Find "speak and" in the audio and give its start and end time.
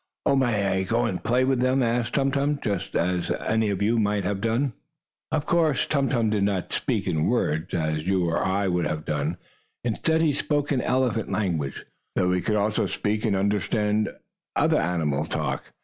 12.87-13.35